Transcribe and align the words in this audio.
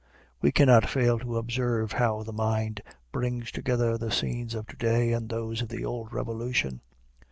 We 0.41 0.51
cannot 0.51 0.89
fail 0.89 1.19
to 1.19 1.37
observe 1.37 1.91
how 1.91 2.23
the 2.23 2.33
mind 2.33 2.81
brings 3.11 3.51
together 3.51 3.99
the 3.99 4.09
scenes 4.09 4.55
of 4.55 4.65
to 4.65 4.75
day 4.75 5.13
and 5.13 5.29
those 5.29 5.61
of 5.61 5.69
the 5.69 5.85
old 5.85 6.11
Revolution. 6.11 6.81